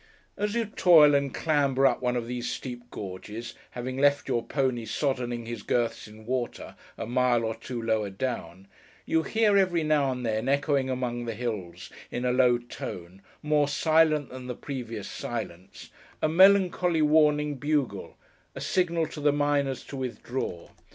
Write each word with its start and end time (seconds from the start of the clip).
As 0.35 0.55
you 0.55 0.65
toil 0.65 1.13
and 1.13 1.31
clamber 1.31 1.85
up 1.85 2.01
one 2.01 2.15
of 2.15 2.25
these 2.25 2.49
steep 2.51 2.89
gorges 2.89 3.53
(having 3.77 3.99
left 3.99 4.27
your 4.27 4.43
pony 4.43 4.83
soddening 4.83 5.45
his 5.45 5.61
girths 5.61 6.07
in 6.07 6.25
water, 6.25 6.75
a 6.97 7.05
mile 7.05 7.45
or 7.45 7.53
two 7.53 7.79
lower 7.79 8.09
down) 8.09 8.67
you 9.05 9.21
hear, 9.21 9.59
every 9.59 9.83
now 9.83 10.11
and 10.11 10.25
then, 10.25 10.49
echoing 10.49 10.89
among 10.89 11.25
the 11.25 11.35
hills, 11.35 11.91
in 12.09 12.25
a 12.25 12.31
low 12.31 12.57
tone, 12.57 13.21
more 13.43 13.67
silent 13.67 14.29
than 14.31 14.47
the 14.47 14.55
previous 14.55 15.07
silence, 15.07 15.91
a 16.19 16.27
melancholy 16.27 17.03
warning 17.03 17.57
bugle,—a 17.57 18.59
signal 18.59 19.05
to 19.05 19.19
the 19.19 19.31
miners 19.31 19.83
to 19.83 19.95
withdraw. 19.95 20.69